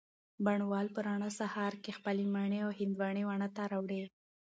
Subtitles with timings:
[0.45, 3.99] بڼ وال په رڼه سهار کي خپلې مڼې او هندواڼې واڼه ته راوړې